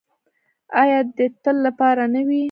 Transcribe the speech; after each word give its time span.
آیا 0.81 0.99
د 1.17 1.19
تل 1.43 1.55
لپاره 1.67 2.03
نه 2.13 2.21
وي؟ 2.27 2.39